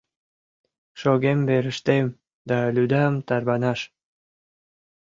[0.99, 2.07] Шогем верыштем
[2.49, 3.79] да лӱдам тарванаш.